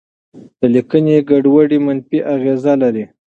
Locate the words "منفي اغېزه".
1.85-2.73